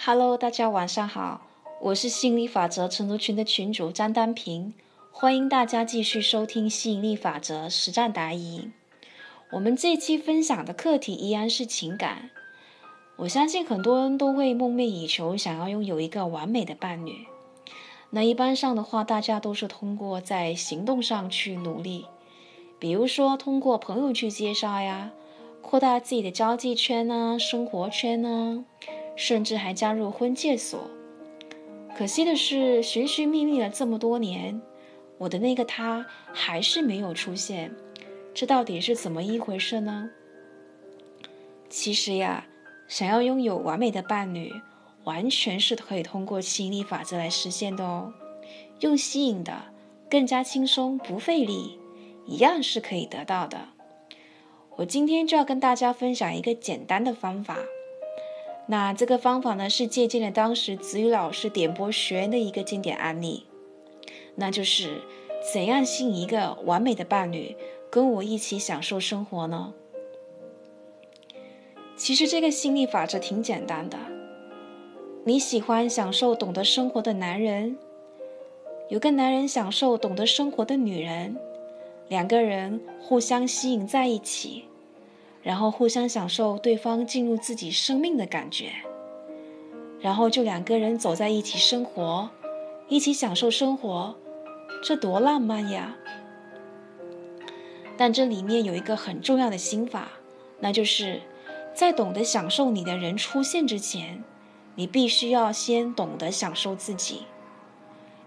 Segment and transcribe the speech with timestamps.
[0.00, 1.40] Hello，大家晚上好，
[1.80, 4.72] 我是吸引力法则成都群的群主张丹平，
[5.10, 8.70] 欢迎大家继续收听吸引力法则实战答疑。
[9.50, 12.30] 我们这期分享的课题依然是情感。
[13.16, 17.26] 我相信很多人都会梦寐以求，想要拥有一个完美的伴侣。
[18.10, 22.06] 那一般上的话，大家都是通过在行动上去努力，
[22.78, 25.10] 比如说通过朋友去介绍呀，
[25.60, 28.64] 扩大自己的交际圈呢，生活圈呢。
[29.18, 30.88] 甚至还加入婚介所，
[31.96, 34.62] 可惜的是，寻寻觅觅了这么多年，
[35.18, 37.74] 我的那个他还是没有出现，
[38.32, 40.08] 这到底是怎么一回事呢？
[41.68, 42.46] 其实呀，
[42.86, 44.52] 想要拥有完美的伴侣，
[45.02, 48.14] 完全是可以通过吸引力法则来实现的哦。
[48.78, 49.64] 用吸引的，
[50.08, 51.76] 更加轻松不费力，
[52.24, 53.70] 一样是可以得到的。
[54.76, 57.58] 我今天就要跟大家分享一个简单的方法。
[58.70, 63.44] 那这个方法呢，是借鉴了当时子宇老师点播学员的一个经典案例，
[64.34, 65.00] 那就是
[65.54, 67.56] 怎样吸引一个完美的伴侣
[67.88, 69.72] 跟我一起享受生活呢？
[71.96, 73.96] 其实这个心理法则挺简单的，
[75.24, 77.78] 你喜欢享受懂得生活的男人，
[78.90, 81.38] 有个男人享受懂得生活的女人，
[82.08, 84.64] 两个人互相吸引在一起。
[85.48, 88.70] 然后互相享受对方进入自己生命的感觉，
[89.98, 92.28] 然后就两个人走在一起生活，
[92.86, 94.14] 一起享受生活，
[94.84, 95.96] 这多浪漫呀！
[97.96, 100.08] 但这里面有一个很重要的心法，
[100.60, 101.22] 那就是
[101.72, 104.22] 在懂得享受你的人出现之前，
[104.74, 107.22] 你必须要先懂得享受自己。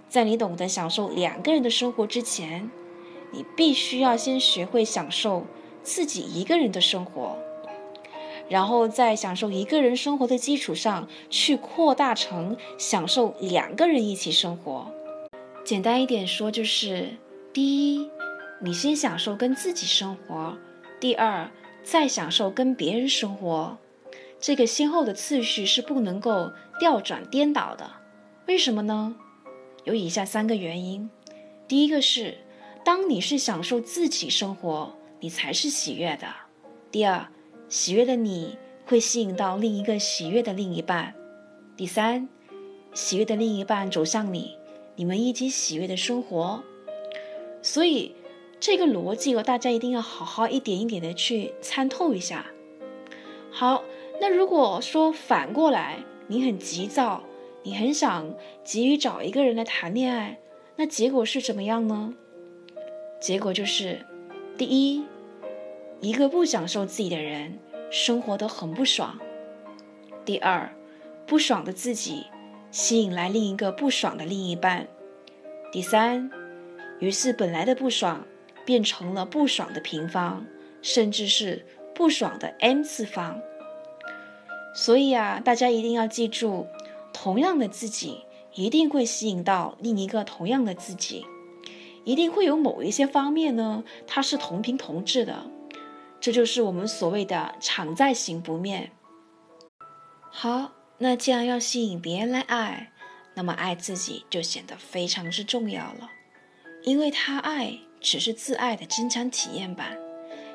[0.09, 2.71] 在你懂得享受两个人的生活之前，
[3.31, 5.45] 你必须要先学会享受。
[5.83, 7.37] 自己一个人的生活，
[8.49, 14.91] 然后在享受一个人生活的基础上去扩大成享受两个人一起生活。
[15.63, 17.09] 简单一点说，就是
[17.53, 18.09] 第一，
[18.61, 20.57] 你先享受跟自己生活；
[20.99, 21.49] 第二，
[21.83, 23.77] 再享受跟别人生活。
[24.39, 27.91] 这个先后的次序是不能够调转颠倒的。
[28.47, 29.15] 为什么呢？
[29.83, 31.09] 有以下三个原因。
[31.67, 32.39] 第一个是，
[32.83, 34.95] 当你是享受自己生活。
[35.21, 36.27] 你才是喜悦的。
[36.91, 37.25] 第二，
[37.69, 41.15] 喜悦的你会吸引到另一个喜悦的另一半。
[41.77, 42.27] 第三，
[42.93, 44.57] 喜悦的另一半走向你，
[44.95, 46.61] 你们一起喜悦的生活。
[47.61, 48.13] 所以，
[48.59, 52.47] 这个逻辑哦，大家一定要好好一点一点的去参透一下。
[53.51, 53.83] 好，
[54.19, 57.23] 那如果说反过来，你很急躁，
[57.63, 60.39] 你很想急于找一个人来谈恋爱，
[60.75, 62.15] 那结果是怎么样呢？
[63.21, 64.03] 结果就是，
[64.61, 65.03] 第一。
[66.01, 67.57] 一个不享受自己的人，
[67.89, 69.17] 生活得很不爽。
[70.23, 70.71] 第二，
[71.25, 72.27] 不爽的自己
[72.69, 74.87] 吸引来另一个不爽的另一半。
[75.71, 76.29] 第三，
[76.99, 78.23] 于是本来的不爽
[78.63, 80.45] 变成了不爽的平方，
[80.83, 83.41] 甚至是不爽的 n 次方。
[84.75, 86.67] 所以啊，大家一定要记住，
[87.11, 91.25] 同样的自己一定会吸引到另一个同样的自己，
[92.03, 95.45] 一定会有某一些方面呢，它是同频同质的。
[96.19, 98.91] 这就是我们所谓的常在行不灭。
[100.29, 102.91] 好，那既然要吸引别人来爱，
[103.33, 106.09] 那么爱自己就显得非常之重要了，
[106.83, 109.97] 因为他爱只是自爱的增强体验版。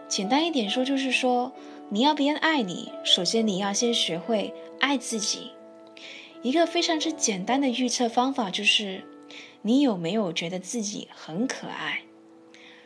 [0.09, 1.53] 简单一点说，就是说
[1.91, 5.51] 你要别人爱你，首先你要先学会爱自己。
[6.43, 9.03] 一个非常之简单的预测方法就是，
[9.67, 12.03] 你有没有觉得自己很可爱？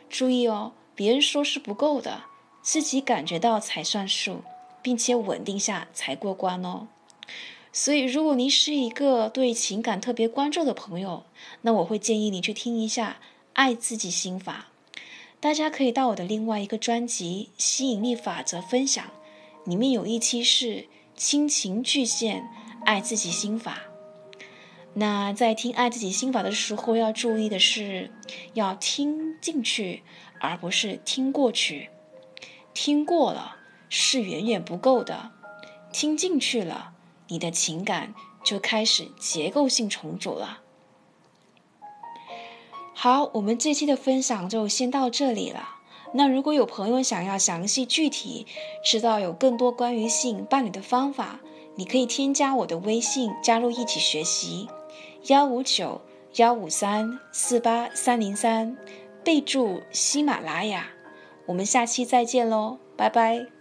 [0.09, 2.23] 注意哦，别人说是不够的。
[2.63, 4.41] 自己感觉到才算数，
[4.81, 6.87] 并且稳定下才过关哦。
[7.71, 11.23] 所以，如果您是一个对情感特别关注的朋友，
[11.61, 13.17] 那我会建议你去听一下
[13.53, 14.69] 《爱自己心法》。
[15.39, 19.05] 大家可以到我的另外一个专辑《吸引力法则》分享，
[19.65, 22.49] 里面有一期是亲情巨献
[22.85, 23.83] 爱自己心法。
[24.93, 28.11] 那在听爱自己心法的时候，要注意的是，
[28.53, 30.03] 要听进去，
[30.39, 31.89] 而不是听过去。
[32.73, 33.55] 听过了
[33.89, 35.31] 是远远不够的，
[35.93, 36.93] 听进去了，
[37.27, 40.59] 你的情感就开始结构性重组了。
[42.93, 45.77] 好，我们这期的分享就先到这里了。
[46.13, 48.45] 那如果有朋友想要详细具体
[48.83, 51.39] 知道有更多关于吸引伴侣的方法，
[51.75, 54.67] 你可以添加我的微信，加入一起学习，
[55.27, 56.01] 幺五九
[56.37, 58.75] 幺五三四八三零三，
[59.23, 60.87] 备注喜马拉雅。
[61.45, 63.60] 我们下期再见喽，拜拜。